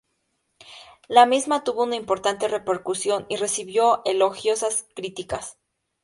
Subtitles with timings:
[1.07, 5.59] La misma tuvo una importante repercusión y recibió elogiosas críticas.